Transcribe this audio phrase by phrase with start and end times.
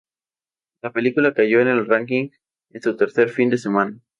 [0.81, 2.29] La película cayó en el ranking
[2.71, 3.99] en su tercer fin de semana.